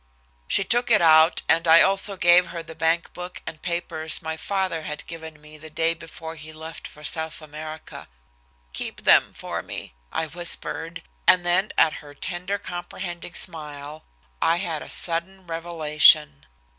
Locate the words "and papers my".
3.45-4.35